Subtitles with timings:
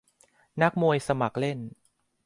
[0.61, 1.59] นักมวยสมัครเล่น